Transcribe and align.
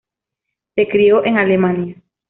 Se 0.73 0.87
crio 0.87 1.23
en 1.25 1.37
Alemania. 1.37 1.95